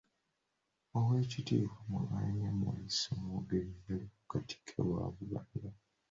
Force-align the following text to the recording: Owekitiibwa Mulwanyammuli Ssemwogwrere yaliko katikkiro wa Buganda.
Owekitiibwa 0.97 1.79
Mulwanyammuli 1.89 2.85
Ssemwogwrere 2.91 3.75
yaliko 3.87 4.19
katikkiro 4.29 4.83
wa 4.93 5.05
Buganda. 5.15 5.69